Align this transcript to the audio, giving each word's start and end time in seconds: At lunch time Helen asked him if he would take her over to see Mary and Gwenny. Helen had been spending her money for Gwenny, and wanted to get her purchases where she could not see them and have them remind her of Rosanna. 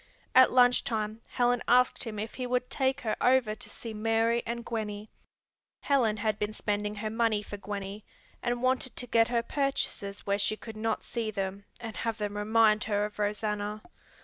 At 0.33 0.51
lunch 0.51 0.83
time 0.83 1.21
Helen 1.27 1.61
asked 1.67 2.05
him 2.05 2.17
if 2.17 2.33
he 2.33 2.47
would 2.47 2.71
take 2.71 3.01
her 3.01 3.15
over 3.23 3.53
to 3.53 3.69
see 3.69 3.93
Mary 3.93 4.41
and 4.47 4.65
Gwenny. 4.65 5.11
Helen 5.81 6.17
had 6.17 6.39
been 6.39 6.53
spending 6.53 6.95
her 6.95 7.11
money 7.11 7.43
for 7.43 7.57
Gwenny, 7.57 8.03
and 8.41 8.63
wanted 8.63 8.95
to 8.95 9.05
get 9.05 9.27
her 9.27 9.43
purchases 9.43 10.25
where 10.25 10.39
she 10.39 10.57
could 10.57 10.75
not 10.75 11.03
see 11.03 11.29
them 11.29 11.65
and 11.79 11.97
have 11.97 12.17
them 12.17 12.35
remind 12.35 12.85
her 12.85 13.05
of 13.05 13.19
Rosanna. 13.19 13.83